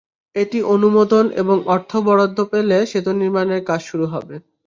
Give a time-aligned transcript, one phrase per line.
[0.35, 4.35] এটি অনুমোদন এবং অর্থ বরাদ্দ পেলে সেতু নির্মাণের কাজ শুরু হবে।